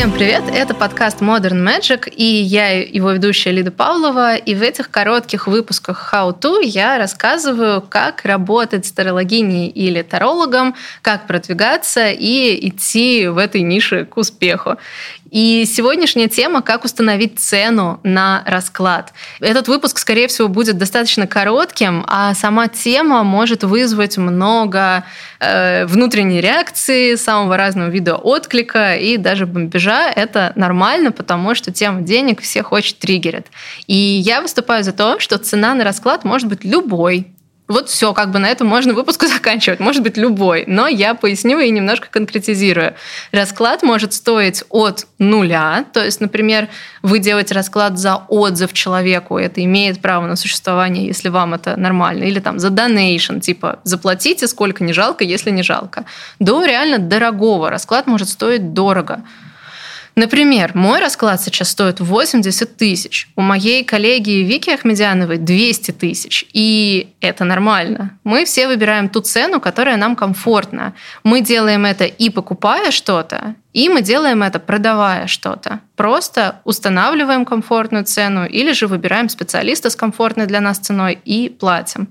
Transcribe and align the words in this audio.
Всем 0.00 0.12
привет! 0.12 0.44
Это 0.50 0.72
подкаст 0.72 1.20
Modern 1.20 1.62
Magic, 1.62 2.08
и 2.08 2.24
я 2.24 2.70
его 2.70 3.10
ведущая 3.10 3.50
Лида 3.50 3.70
Павлова. 3.70 4.34
И 4.34 4.54
в 4.54 4.62
этих 4.62 4.90
коротких 4.90 5.46
выпусках 5.46 6.14
How 6.14 6.34
To 6.40 6.64
я 6.64 6.96
рассказываю, 6.96 7.82
как 7.82 8.24
работать 8.24 8.86
с 8.86 8.92
тарологиней 8.92 9.68
или 9.68 10.00
тарологом, 10.00 10.74
как 11.02 11.26
продвигаться 11.26 12.08
и 12.08 12.66
идти 12.66 13.28
в 13.28 13.36
этой 13.36 13.60
нише 13.60 14.06
к 14.06 14.16
успеху. 14.16 14.78
И 15.30 15.64
сегодняшняя 15.64 16.28
тема 16.28 16.60
«Как 16.60 16.84
установить 16.84 17.38
цену 17.38 18.00
на 18.02 18.42
расклад». 18.46 19.12
Этот 19.40 19.68
выпуск, 19.68 19.98
скорее 19.98 20.26
всего, 20.28 20.48
будет 20.48 20.76
достаточно 20.76 21.26
коротким, 21.26 22.04
а 22.08 22.34
сама 22.34 22.68
тема 22.68 23.22
может 23.22 23.62
вызвать 23.62 24.18
много 24.18 25.04
э, 25.38 25.86
внутренней 25.86 26.40
реакции, 26.40 27.14
самого 27.14 27.56
разного 27.56 27.88
вида 27.88 28.16
отклика 28.16 28.96
и 28.96 29.16
даже 29.16 29.46
бомбежа. 29.46 30.10
Это 30.10 30.52
нормально, 30.56 31.12
потому 31.12 31.54
что 31.54 31.72
тема 31.72 32.02
денег 32.02 32.40
всех 32.40 32.72
очень 32.72 32.96
триггерит. 32.96 33.46
И 33.86 33.94
я 33.94 34.40
выступаю 34.40 34.82
за 34.82 34.92
то, 34.92 35.20
что 35.20 35.38
цена 35.38 35.74
на 35.74 35.84
расклад 35.84 36.24
может 36.24 36.48
быть 36.48 36.64
любой, 36.64 37.28
вот 37.70 37.88
все, 37.88 38.12
как 38.12 38.32
бы 38.32 38.40
на 38.40 38.48
этом 38.48 38.66
можно 38.66 38.92
выпуск 38.92 39.22
заканчивать. 39.28 39.78
Может 39.78 40.02
быть, 40.02 40.16
любой. 40.16 40.64
Но 40.66 40.88
я 40.88 41.14
поясню 41.14 41.60
и 41.60 41.70
немножко 41.70 42.08
конкретизирую. 42.10 42.94
Расклад 43.30 43.84
может 43.84 44.12
стоить 44.12 44.64
от 44.70 45.06
нуля. 45.18 45.84
То 45.92 46.04
есть, 46.04 46.20
например, 46.20 46.68
вы 47.02 47.20
делаете 47.20 47.54
расклад 47.54 47.96
за 47.96 48.16
отзыв 48.16 48.72
человеку. 48.72 49.38
Это 49.38 49.62
имеет 49.64 50.00
право 50.02 50.26
на 50.26 50.34
существование, 50.34 51.06
если 51.06 51.28
вам 51.28 51.54
это 51.54 51.76
нормально. 51.76 52.24
Или 52.24 52.40
там 52.40 52.58
за 52.58 52.68
donation. 52.68 53.38
Типа, 53.38 53.78
заплатите, 53.84 54.48
сколько 54.48 54.82
не 54.82 54.92
жалко, 54.92 55.22
если 55.22 55.50
не 55.50 55.62
жалко. 55.62 56.06
До 56.40 56.64
реально 56.64 56.98
дорогого. 56.98 57.70
Расклад 57.70 58.08
может 58.08 58.28
стоить 58.28 58.72
дорого. 58.72 59.22
Например, 60.20 60.72
мой 60.74 61.00
расклад 61.00 61.40
сейчас 61.40 61.70
стоит 61.70 61.98
80 61.98 62.76
тысяч. 62.76 63.30
У 63.36 63.40
моей 63.40 63.82
коллеги 63.84 64.42
Вики 64.42 64.68
Ахмедяновой 64.68 65.38
200 65.38 65.92
тысяч. 65.92 66.44
И 66.52 67.14
это 67.22 67.46
нормально. 67.46 68.18
Мы 68.22 68.44
все 68.44 68.68
выбираем 68.68 69.08
ту 69.08 69.22
цену, 69.22 69.60
которая 69.60 69.96
нам 69.96 70.16
комфортна. 70.16 70.92
Мы 71.24 71.40
делаем 71.40 71.86
это 71.86 72.04
и 72.04 72.28
покупая 72.28 72.90
что-то, 72.90 73.54
и 73.72 73.88
мы 73.88 74.02
делаем 74.02 74.42
это, 74.42 74.58
продавая 74.58 75.28
что-то. 75.28 75.80
Просто 75.94 76.60
устанавливаем 76.64 77.44
комфортную 77.44 78.04
цену 78.04 78.46
или 78.46 78.72
же 78.72 78.86
выбираем 78.86 79.28
специалиста 79.28 79.90
с 79.90 79.96
комфортной 79.96 80.46
для 80.46 80.60
нас 80.60 80.78
ценой 80.78 81.18
и 81.24 81.48
платим. 81.48 82.08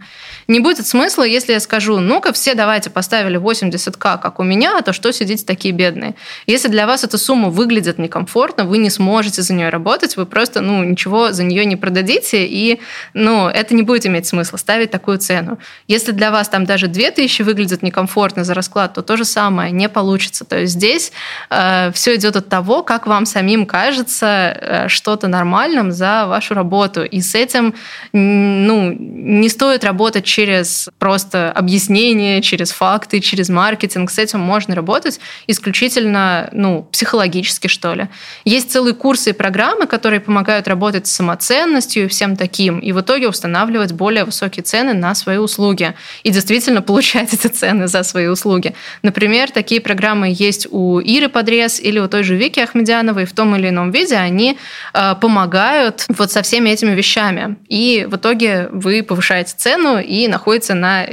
Не 0.48 0.60
будет 0.60 0.88
смысла, 0.88 1.24
если 1.24 1.54
я 1.54 1.60
скажу, 1.60 2.00
ну-ка 2.00 2.32
все 2.32 2.54
давайте 2.54 2.90
поставили 2.90 3.38
80к, 3.38 4.20
как 4.22 4.40
у 4.40 4.44
меня, 4.44 4.78
а 4.78 4.84
то 4.84 4.94
что 4.94 5.12
сидите 5.12 5.44
такие 5.44 5.74
бедные. 5.74 6.16
Если 6.46 6.70
для 6.70 6.88
вас 6.88 7.04
эта 7.04 7.18
сумма 7.18 7.50
выглядит 7.50 7.98
некомфортно, 7.98 8.64
вы 8.64 8.78
не 8.78 8.90
сможете 8.90 9.42
за 9.42 9.54
нее 9.54 9.70
работать, 9.70 10.16
вы 10.16 10.26
просто 10.26 10.62
ну, 10.62 10.84
ничего 10.84 11.34
за 11.34 11.44
нее 11.44 11.66
не 11.66 11.76
продадите, 11.76 12.46
и 12.46 12.80
ну, 13.14 13.50
это 13.50 13.74
не 13.74 13.82
будет 13.82 14.06
иметь 14.06 14.28
смысла 14.28 14.58
ставить 14.58 14.92
такую 14.92 15.18
цену. 15.18 15.58
Если 15.88 16.12
для 16.12 16.32
вас 16.32 16.48
там 16.48 16.66
даже 16.66 16.88
2000 16.88 17.42
выглядит 17.42 17.82
некомфортно 17.82 18.46
за 18.46 18.54
расклад, 18.54 18.94
то 18.94 19.02
то 19.02 19.18
же 19.18 19.26
самое 19.26 19.72
не 19.72 19.90
получится. 19.90 20.46
То 20.46 20.60
есть 20.60 20.74
здесь 20.74 21.12
все 21.50 22.16
идет 22.16 22.36
от 22.36 22.48
того, 22.48 22.84
как 22.84 23.08
вам 23.08 23.26
самим 23.26 23.66
кажется 23.66 24.28
э, 24.28 24.88
что-то 24.88 25.28
нормальным 25.28 25.92
за 25.92 26.28
вашу 26.28 26.54
работу. 26.54 27.04
И 27.04 27.22
с 27.22 27.34
этим 27.34 27.74
ну, 28.14 28.96
не 29.00 29.50
стоит 29.50 29.84
работать 29.84 30.26
через 30.26 30.90
просто 31.00 31.52
объяснение, 31.52 32.42
через 32.42 32.72
факты, 32.72 33.20
через 33.20 33.50
маркетинг. 33.50 34.12
С 34.12 34.20
этим 34.20 34.40
можно 34.40 34.76
работать 34.76 35.20
исключительно 35.48 36.50
ну, 36.52 36.88
психологически, 36.92 37.68
что 37.68 37.94
ли. 37.96 38.10
Есть 38.46 38.72
целые 38.72 38.94
курсы 38.94 39.32
и 39.32 39.34
программы, 39.34 39.88
которые 39.88 40.20
помогают 40.20 40.68
работать 40.68 41.08
с 41.08 41.12
самоценностью 41.12 42.06
и 42.06 42.08
всем 42.08 42.36
таким. 42.36 42.80
И 42.80 42.92
в 42.92 43.02
итоге 43.02 43.28
устанавливать 43.28 43.94
более 43.94 44.24
высокие 44.24 44.64
цены 44.64 44.94
на 44.94 45.16
свои 45.16 45.38
услуги. 45.38 45.96
И 46.24 46.30
действительно 46.30 46.82
получать 46.82 47.34
эти 47.34 47.48
цены 47.48 47.88
за 47.88 48.04
свои 48.04 48.28
услуги. 48.28 48.76
Например, 49.02 49.50
такие 49.50 49.82
программы 49.82 50.32
есть 50.32 50.68
у 50.70 51.00
Иры 51.00 51.30
Подрез 51.40 51.80
или 51.80 52.00
у 52.00 52.10
той 52.10 52.24
же 52.24 52.36
Вики 52.36 52.60
Ахмедяновой. 52.60 53.24
В 53.24 53.32
том 53.32 53.56
или 53.56 53.70
ином 53.70 53.92
виде 53.92 54.18
они 54.18 54.58
э, 54.94 55.16
помогают 55.22 56.06
вот 56.10 56.32
со 56.32 56.42
всеми 56.42 56.70
этими 56.70 56.94
вещами. 56.94 57.56
И 57.70 58.06
в 58.12 58.18
итоге 58.18 58.68
вы 58.74 59.04
повышаете 59.04 59.54
цену 59.56 60.00
и 60.00 60.28
находите 60.28 60.74
на 60.74 61.06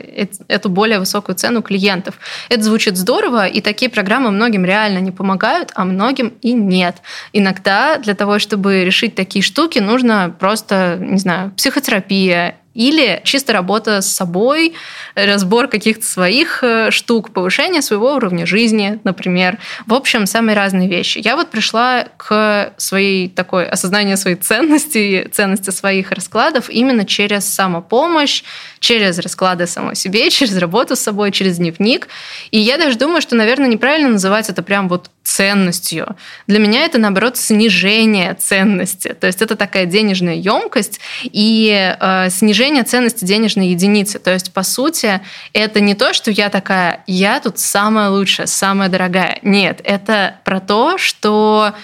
эту 0.49 0.69
более 0.69 0.99
высокую 0.99 1.37
цену 1.37 1.63
клиентов. 1.63 2.17
Это 2.49 2.65
звучит 2.65 2.97
здорово, 2.97 3.47
и 3.47 3.61
такие 3.61 3.89
программы 3.89 4.33
многим 4.33 4.65
реально 4.65 4.99
не 4.99 5.13
помогают, 5.13 5.71
а 5.77 5.85
многим 5.85 6.33
и 6.43 6.55
нет. 6.55 6.97
Иногда 7.33 7.99
для 7.99 8.15
того, 8.15 8.41
чтобы 8.41 8.83
решить 8.85 9.15
такие 9.15 9.45
штуки, 9.45 9.79
нужно 9.79 10.35
просто, 10.37 10.99
не 11.01 11.19
знаю, 11.19 11.53
психотерапия 11.57 12.57
или 12.77 13.21
чисто 13.25 13.53
работа 13.53 14.03
с 14.03 14.13
собой, 14.13 14.75
разбор 15.15 15.69
каких-то 15.69 16.05
своих 16.05 16.63
э, 16.63 16.91
штук, 16.91 17.33
повышение 17.33 17.83
своего 17.83 18.15
уровня 18.15 18.47
жизни, 18.47 19.01
например. 19.03 19.59
В 19.87 19.95
общем, 19.95 20.27
самые 20.27 20.55
разные 20.55 20.89
вещи. 20.89 21.21
Я 21.25 21.37
вот 21.37 21.51
пришла 21.51 22.07
к 22.17 22.73
своей 22.77 23.29
такой 23.29 23.67
осознанию 23.67 24.17
своей 24.17 24.37
ценности, 24.37 25.29
ценности 25.33 25.71
своих 25.71 26.13
раскладов 26.13 26.69
именно 26.69 27.05
через 27.05 27.47
самопомощь, 27.47 28.43
через 28.79 29.19
расклады 29.19 29.67
самой 29.67 29.97
себе, 29.97 30.31
через 30.37 30.57
работу 30.59 30.97
с 30.97 31.01
собой, 31.01 31.33
через 31.33 31.57
дневник. 31.57 32.09
И 32.51 32.59
я 32.59 32.77
даже 32.77 32.99
думаю, 32.99 33.23
что, 33.23 33.37
наверное, 33.37 33.69
неправильно 33.69 34.11
называть 34.11 34.51
это 34.51 34.63
прям 34.63 34.89
вот 34.89 35.11
ценностью. 35.23 36.17
Для 36.47 36.59
меня 36.59 36.85
это, 36.85 36.99
наоборот, 36.99 37.37
снижение 37.37 38.35
ценности. 38.35 39.09
То 39.09 39.27
есть 39.27 39.43
это 39.43 39.57
такая 39.57 39.87
денежная 39.87 40.35
емкость 40.35 41.01
и 41.25 41.97
э, 41.99 42.31
снижение 42.31 42.66
ценности 42.85 43.25
денежной 43.25 43.69
единицы. 43.69 44.19
То 44.19 44.33
есть, 44.33 44.53
по 44.53 44.63
сути, 44.63 45.21
это 45.53 45.81
не 45.81 45.95
то, 45.95 46.13
что 46.13 46.31
я 46.31 46.49
такая, 46.49 47.03
я 47.07 47.41
тут 47.41 47.59
самая 47.59 48.11
лучшая, 48.11 48.47
самая 48.47 48.89
дорогая. 48.89 49.39
Нет, 49.43 49.81
это 49.85 50.37
про 50.45 50.61
то, 50.61 50.99
что 50.99 51.75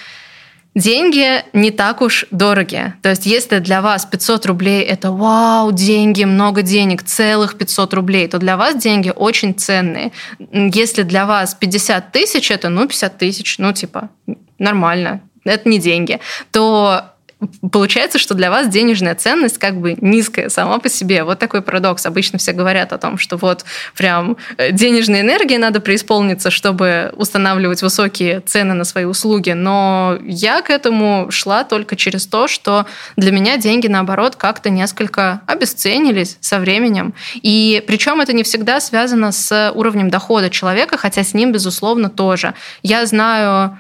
Деньги 0.75 1.45
не 1.53 1.71
так 1.71 2.01
уж 2.01 2.25
дорогие. 2.31 2.95
То 3.03 3.11
есть 3.11 3.27
если 3.27 3.59
для 3.59 3.83
вас 3.83 4.07
500 4.07 4.47
рублей– 4.47 4.83
это 4.85 5.13
вау, 5.13 5.71
деньги, 5.71 6.25
много 6.25 6.63
денег, 6.63 7.03
целых 7.03 7.59
500 7.59 7.93
рублей, 7.93 8.27
то 8.27 8.39
для 8.39 8.57
вас 8.57 8.77
деньги 8.77 9.13
очень 9.15 9.55
ценные. 9.55 10.13
Если 10.51 11.03
для 11.03 11.27
вас 11.27 11.55
50 11.55 12.11
тысяч– 12.11 12.51
это 12.51 12.71
ну 12.71 12.87
50 12.87 13.19
тысяч, 13.19 13.59
ну 13.59 13.75
типа 13.75 14.09
нормально, 14.59 15.21
это 15.45 15.69
не 15.69 15.79
деньги, 15.79 16.21
то 16.53 17.12
получается, 17.71 18.19
что 18.19 18.35
для 18.35 18.51
вас 18.51 18.69
денежная 18.69 19.15
ценность 19.15 19.59
как 19.59 19.77
бы 19.81 19.97
низкая 20.01 20.49
сама 20.49 20.79
по 20.79 20.89
себе. 20.89 21.25
Вот 21.25 21.39
такой 21.39 21.63
парадокс. 21.63 22.07
Обычно 22.07 22.39
все 22.39 22.53
говорят 22.53 22.93
о 22.93 22.99
том, 22.99 23.19
что 23.19 23.37
вот 23.37 23.65
прям 23.97 24.37
э, 24.57 24.73
денежной 24.73 25.21
энергией 25.21 25.59
надо 25.59 25.81
преисполниться, 25.81 26.51
чтобы 26.51 27.13
устанавливать 27.17 27.83
высокие 27.83 28.41
цены 28.41 28.75
на 28.75 28.85
свои 28.85 29.05
услуги. 29.05 29.51
Но 29.51 30.19
я 30.23 30.63
к 30.63 30.71
этому 30.71 31.31
шла 31.31 31.65
только 31.65 31.97
через 31.97 32.27
то, 32.27 32.49
что 32.49 32.87
для 33.17 33.33
меня 33.33 33.57
деньги, 33.57 33.87
наоборот, 33.87 34.37
как-то 34.37 34.71
несколько 34.71 35.41
обесценились 35.47 36.37
со 36.41 36.59
временем. 36.59 37.15
И 37.35 37.83
причем 37.87 38.21
это 38.21 38.33
не 38.33 38.43
всегда 38.43 38.81
связано 38.81 39.33
с 39.33 39.73
уровнем 39.75 40.11
дохода 40.11 40.51
человека, 40.51 40.97
хотя 40.97 41.23
с 41.25 41.35
ним, 41.35 41.53
безусловно, 41.53 42.09
тоже. 42.09 42.55
Я 42.83 43.07
знаю 43.07 43.79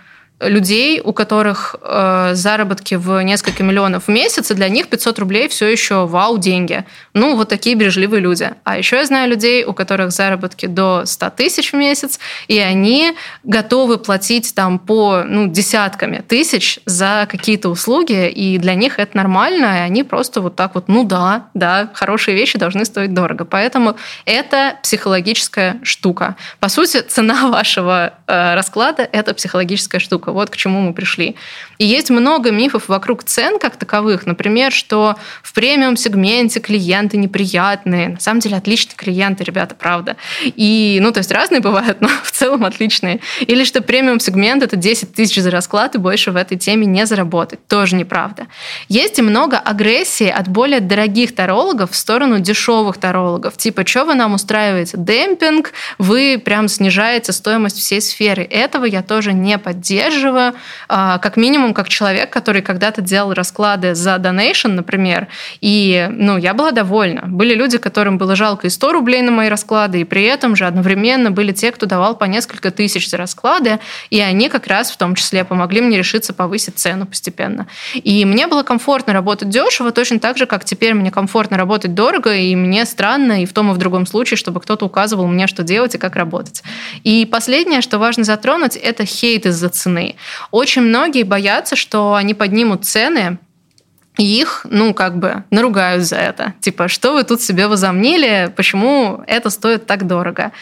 людей, 0.49 1.01
у 1.03 1.13
которых 1.13 1.77
э, 1.81 2.31
заработки 2.35 2.95
в 2.95 3.23
несколько 3.23 3.63
миллионов 3.63 4.05
в 4.05 4.09
месяц, 4.09 4.51
и 4.51 4.55
для 4.55 4.69
них 4.69 4.89
500 4.89 5.19
рублей 5.19 5.49
все 5.49 5.67
еще 5.69 6.07
вау, 6.07 6.39
деньги. 6.39 6.85
Ну, 7.15 7.37
вот 7.37 7.49
такие 7.49 7.77
бережливые 7.77 8.21
люди. 8.21 8.51
А 8.65 8.79
еще 8.79 8.97
я 8.97 9.05
знаю 9.05 9.31
людей, 9.31 9.65
у 9.65 9.73
которых 9.73 10.11
заработки 10.13 10.67
до 10.67 11.05
100 11.05 11.31
тысяч 11.31 11.73
в 11.73 11.77
месяц, 11.77 12.19
и 12.49 12.59
они 12.59 13.15
готовы 13.45 13.99
платить 13.99 14.55
там 14.55 14.79
по 14.79 15.23
ну, 15.25 15.49
десятками 15.49 16.25
тысяч 16.27 16.81
за 16.87 17.27
какие-то 17.31 17.69
услуги, 17.69 18.29
и 18.29 18.59
для 18.59 18.75
них 18.75 18.99
это 18.99 19.17
нормально, 19.17 19.79
и 19.79 19.81
они 19.81 20.03
просто 20.03 20.41
вот 20.41 20.57
так 20.57 20.75
вот, 20.75 20.89
ну 20.89 21.05
да, 21.05 21.47
да, 21.55 21.91
хорошие 21.95 22.37
вещи 22.37 22.59
должны 22.59 22.85
стоить 22.85 23.15
дорого. 23.15 23.45
Поэтому 23.45 23.97
это 24.25 24.77
психологическая 24.83 25.79
штука. 25.83 26.37
По 26.61 26.69
сути, 26.69 27.01
цена 27.01 27.49
вашего 27.51 28.15
э, 28.27 28.55
расклада– 28.55 29.09
это 29.13 29.35
психологическая 29.35 30.01
штука. 30.01 30.32
Вот 30.33 30.51
к 30.51 30.57
чему 30.57 30.81
мы 30.81 30.95
пришли. 30.95 31.37
И 31.83 31.85
есть 31.85 32.11
много 32.11 32.53
мифов 32.53 32.89
вокруг 32.89 33.25
цен 33.25 33.59
как 33.59 33.77
таковых. 33.77 34.25
Например, 34.25 34.71
что 34.71 35.17
в 35.43 35.53
премиум-сегменте 35.53 36.61
клиенты 36.61 37.17
неприятные. 37.17 38.11
На 38.11 38.21
самом 38.21 38.39
деле 38.39 38.57
отличные 38.57 38.95
клиенты, 38.97 39.43
ребята, 39.43 39.75
правда. 39.75 40.17
И, 40.45 40.99
ну, 41.03 41.11
то 41.11 41.19
есть 41.19 41.33
разные 41.33 41.61
бывают, 41.61 42.01
но 42.01 42.09
в 42.23 42.31
целом 42.31 42.65
отличные. 42.65 43.19
Или 43.41 43.65
что 43.65 43.83
премиум-сегмент— 43.83 44.63
это 44.65 44.77
10 44.77 45.13
тысяч 45.13 45.43
за 45.43 45.51
расклад, 45.51 45.97
и 45.97 45.99
больше 45.99 46.31
в 46.31 46.37
этой 46.37 46.57
теме 46.57 46.87
не 46.87 47.05
заработать. 47.05 47.67
Тоже 47.67 47.97
неправда. 47.97 48.47
Есть 48.89 49.19
и 49.19 49.23
много 49.23 49.59
агрессии 49.59 50.29
от 50.29 50.47
более 50.49 50.81
дорогих 50.81 51.35
тарологов 51.35 51.91
в 51.91 51.97
сторону 51.97 52.39
дешевых 52.39 52.99
тарологов. 52.99 53.57
Типа, 53.57 53.85
что 53.85 54.05
вы 54.05 54.15
нам 54.15 54.35
устраиваете? 54.35 54.97
Демпинг, 54.99 55.73
вы 55.99 56.41
прям 56.43 56.69
снижаете 56.69 57.33
стоимость 57.33 57.79
всей 57.79 58.01
сферы. 58.01 58.45
Этого 58.45 58.85
я 58.85 59.03
тоже 59.03 59.33
не 59.33 59.59
поддерживаю 59.59 60.22
поддерживаю, 60.23 60.55
а, 60.89 61.19
как 61.19 61.37
минимум, 61.37 61.75
как 61.75 61.89
человек, 61.89 62.31
который 62.31 62.63
когда-то 62.63 63.01
делал 63.01 63.33
расклады 63.33 63.95
за 63.95 64.19
донейшн, 64.19 64.69
например, 64.69 65.29
и 65.61 66.09
ну, 66.11 66.39
я 66.39 66.55
была 66.55 66.71
довольна. 66.71 67.23
Были 67.27 67.55
люди, 67.55 67.79
которым 67.79 68.19
было 68.19 68.37
жалко 68.37 68.67
и 68.67 68.71
100 68.71 68.93
рублей 68.93 69.23
на 69.23 69.31
мои 69.31 69.49
расклады, 69.49 70.01
и 70.01 70.05
при 70.05 70.25
этом 70.25 70.57
же 70.57 70.67
одновременно 70.67 71.31
были 71.31 71.53
те, 71.53 71.73
кто 71.73 71.87
давал 71.87 72.17
по 72.17 72.25
несколько 72.25 72.71
тысяч 72.71 73.09
за 73.09 73.17
расклады, 73.17 73.79
и 74.11 74.21
они 74.21 74.49
как 74.49 74.67
раз 74.67 74.91
в 74.91 74.97
том 74.97 75.15
числе 75.15 75.45
помогли 75.45 75.81
мне 75.81 75.99
решиться 75.99 76.33
повысить 76.33 76.79
цену 76.79 77.07
постепенно. 77.07 77.67
И 77.95 78.25
мне 78.25 78.47
было 78.47 78.63
комфортно 78.63 79.13
работать 79.13 79.49
дешево, 79.49 79.91
точно 79.91 80.19
так 80.19 80.39
же, 80.39 80.47
как 80.47 80.65
теперь 80.65 80.95
мне 80.95 81.11
комфортно 81.11 81.57
работать 81.57 81.95
дорого, 81.95 82.35
и 82.35 82.55
мне 82.57 82.85
странно 82.85 83.43
и 83.43 83.47
в 83.47 83.53
том 83.53 83.71
и 83.71 83.75
в 83.75 83.79
другом 83.79 84.07
случае, 84.07 84.37
чтобы 84.37 84.61
кто-то 84.61 84.87
указывал 84.87 85.27
мне, 85.27 85.47
что 85.47 85.63
делать 85.63 85.95
и 85.95 85.99
как 85.99 86.17
работать. 86.17 86.63
И 87.03 87.27
последнее, 87.27 87.81
что 87.81 87.99
важно 87.99 88.25
затронуть, 88.25 88.77
это 88.77 89.05
хейт 89.05 89.47
из-за 89.47 89.69
цены. 89.73 90.02
Очень 90.51 90.83
многие 90.83 91.23
боятся, 91.23 91.77
что 91.77 92.15
они 92.15 92.35
поднимут 92.35 92.85
цены, 92.85 93.39
их, 94.19 94.67
ну, 94.69 94.93
как 94.93 95.19
бы 95.19 95.45
наругают 95.51 96.05
за 96.05 96.17
это. 96.17 96.53
Типа, 96.61 96.89
что 96.89 97.15
вы 97.15 97.25
тут 97.25 97.41
себе 97.41 97.67
возомнили, 97.67 98.53
почему 98.55 99.23
это 99.27 99.49
стоит 99.49 99.87
так 99.87 100.07
дорого? 100.07 100.53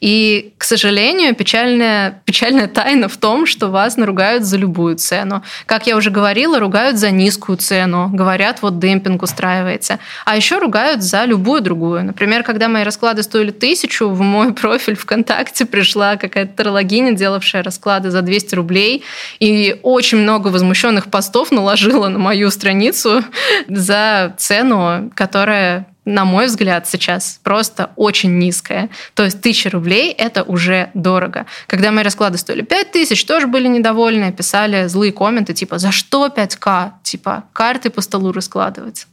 И, 0.00 0.52
к 0.58 0.64
сожалению, 0.64 1.34
печальная, 1.34 2.22
печальная 2.24 2.68
тайна 2.68 3.08
в 3.08 3.16
том, 3.16 3.46
что 3.46 3.68
вас 3.68 3.96
наругают 3.96 4.44
за 4.44 4.56
любую 4.56 4.96
цену. 4.96 5.42
Как 5.66 5.88
я 5.88 5.96
уже 5.96 6.10
говорила, 6.10 6.60
ругают 6.60 6.98
за 6.98 7.10
низкую 7.10 7.58
цену. 7.58 8.08
Говорят, 8.12 8.62
вот 8.62 8.78
демпинг 8.78 9.22
устраивается. 9.22 9.98
А 10.24 10.36
еще 10.36 10.58
ругают 10.58 11.02
за 11.02 11.24
любую 11.24 11.62
другую. 11.62 12.04
Например, 12.04 12.44
когда 12.44 12.68
мои 12.68 12.84
расклады 12.84 13.24
стоили 13.24 13.50
тысячу, 13.50 14.08
в 14.08 14.20
мой 14.20 14.52
профиль 14.54 14.94
ВКонтакте 14.94 15.64
пришла 15.64 16.16
какая-то 16.16 16.56
тарологиня, 16.56 17.12
делавшая 17.12 17.64
расклады 17.64 18.10
за 18.10 18.22
200 18.22 18.54
рублей, 18.54 19.02
и 19.40 19.78
очень 19.82 20.18
много 20.18 20.48
возмущенных 20.48 21.06
постов 21.06 21.50
наложила 21.50 22.08
на 22.08 22.18
мою 22.18 22.50
страницу, 22.50 22.99
страницу 23.00 23.24
за 23.68 24.34
цену, 24.38 25.10
которая 25.14 25.86
на 26.06 26.24
мой 26.24 26.46
взгляд, 26.46 26.88
сейчас 26.88 27.38
просто 27.44 27.90
очень 27.94 28.38
низкая. 28.38 28.88
То 29.14 29.22
есть 29.22 29.42
тысяча 29.42 29.70
рублей– 29.70 30.10
это 30.18 30.42
уже 30.42 30.90
дорого. 30.94 31.46
Когда 31.66 31.92
мои 31.92 32.02
расклады 32.02 32.38
стоили 32.38 32.62
5 32.62 32.90
тысяч, 32.90 33.24
тоже 33.24 33.46
были 33.46 33.68
недовольны, 33.68 34.32
писали 34.32 34.88
злые 34.88 35.12
комменты, 35.12 35.52
типа 35.52 35.78
«За 35.78 35.92
что 35.92 36.26
5К?» 36.26 36.92
Типа 37.04 37.44
«Карты 37.52 37.90
по 37.90 38.00
столу 38.00 38.32
раскладывать». 38.32 39.06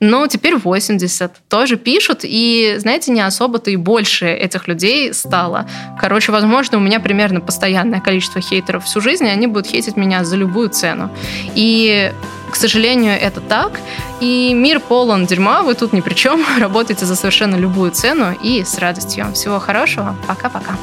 Но 0.00 0.26
теперь 0.26 0.56
80 0.56 1.32
тоже 1.48 1.76
пишут, 1.76 2.20
и, 2.22 2.76
знаете, 2.78 3.10
не 3.10 3.20
особо-то 3.20 3.70
и 3.70 3.76
больше 3.76 4.26
этих 4.26 4.68
людей 4.68 5.12
стало. 5.12 5.68
Короче, 6.00 6.32
возможно, 6.32 6.78
у 6.78 6.80
меня 6.80 7.00
примерно 7.00 7.40
постоянное 7.40 8.00
количество 8.00 8.40
хейтеров 8.40 8.84
всю 8.84 9.00
жизнь, 9.00 9.26
и 9.26 9.30
они 9.30 9.46
будут 9.46 9.66
хейтить 9.66 9.96
меня 9.96 10.24
за 10.24 10.36
любую 10.36 10.70
цену. 10.70 11.10
И 11.54 12.12
к 12.50 12.56
сожалению, 12.56 13.14
это 13.20 13.40
так. 13.40 13.80
И 14.20 14.52
мир 14.54 14.80
полон 14.80 15.26
дерьма, 15.26 15.62
вы 15.62 15.74
тут 15.74 15.92
ни 15.92 16.00
при 16.00 16.14
чем. 16.14 16.44
Работайте 16.58 17.06
за 17.06 17.16
совершенно 17.16 17.56
любую 17.56 17.90
цену 17.92 18.36
и 18.42 18.64
с 18.64 18.78
радостью. 18.78 19.26
Всего 19.32 19.58
хорошего. 19.58 20.16
Пока-пока. 20.26 20.76